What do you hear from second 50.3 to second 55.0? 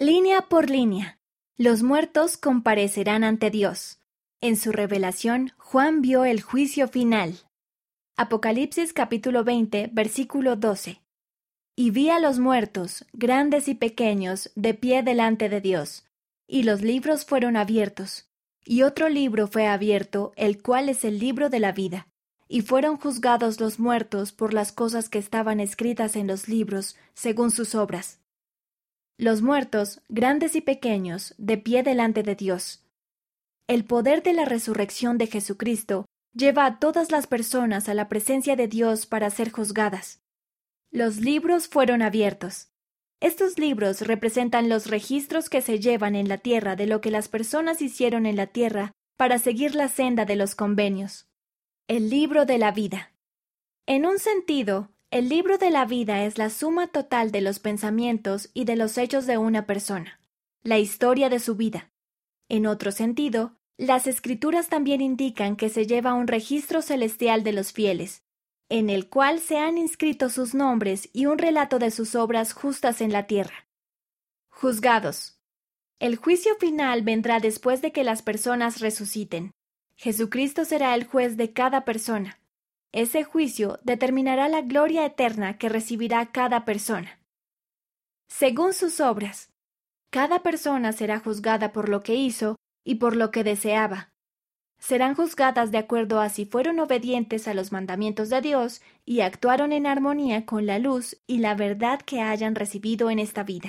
los convenios. El libro de la vida. En un sentido,